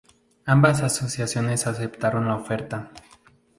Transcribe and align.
Ambas 0.47 0.81
asociaciones 0.81 1.67
aceptaron 1.67 2.25
la 2.27 2.35
oferta. 2.35 2.89